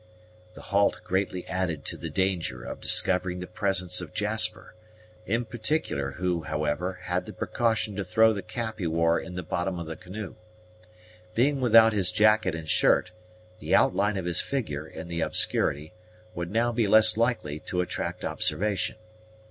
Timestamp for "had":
7.03-7.27